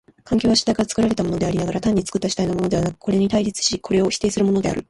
[0.23, 4.79] 環境は主体から作られたものでありながら、単に作った主体のものではなく、これに対立しこれを否定するものである。